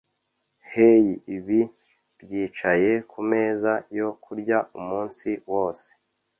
[0.71, 1.05] Hey
[1.35, 1.59] ibi
[2.21, 5.89] byicaye kumeza yo kurya umunsi wose